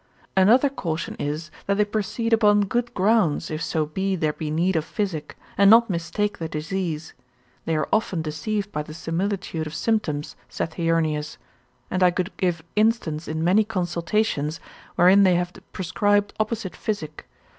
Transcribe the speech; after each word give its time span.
Another 0.35 0.67
caution 0.69 1.15
is, 1.19 1.51
that 1.67 1.77
they 1.77 1.85
proceed 1.85 2.33
upon 2.33 2.61
good 2.61 2.91
grounds, 2.95 3.51
if 3.51 3.61
so 3.61 3.85
be 3.85 4.15
there 4.15 4.33
be 4.33 4.49
need 4.49 4.75
of 4.75 4.83
physic, 4.83 5.37
and 5.59 5.69
not 5.69 5.91
mistake 5.91 6.39
the 6.39 6.47
disease; 6.49 7.13
they 7.65 7.75
are 7.75 7.87
often 7.93 8.23
deceived 8.23 8.71
by 8.71 8.81
the 8.81 8.95
similitude 8.95 9.67
of 9.67 9.75
symptoms, 9.75 10.35
saith 10.49 10.73
Heurnius, 10.73 11.37
and 11.91 12.01
I 12.01 12.09
could 12.09 12.35
give 12.37 12.63
instance 12.75 13.27
in 13.27 13.43
many 13.43 13.63
consultations, 13.63 14.59
wherein 14.95 15.21
they 15.21 15.35
have 15.35 15.53
prescribed 15.71 16.33
opposite 16.39 16.75
physic. 16.75 17.29